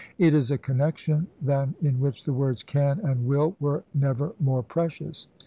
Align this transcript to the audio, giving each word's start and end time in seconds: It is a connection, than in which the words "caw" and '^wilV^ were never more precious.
It 0.17 0.33
is 0.33 0.49
a 0.49 0.57
connection, 0.57 1.27
than 1.39 1.75
in 1.79 1.99
which 1.99 2.23
the 2.23 2.33
words 2.33 2.63
"caw" 2.63 2.95
and 3.03 3.29
'^wilV^ 3.29 3.55
were 3.59 3.83
never 3.93 4.33
more 4.39 4.63
precious. 4.63 5.27